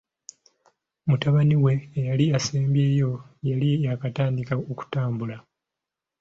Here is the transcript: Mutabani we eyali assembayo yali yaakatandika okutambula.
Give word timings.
Mutabani 1.07 1.55
we 1.63 1.73
eyali 1.99 2.25
assembayo 2.37 3.11
yali 3.49 3.69
yaakatandika 3.85 4.53
okutambula. 4.71 5.37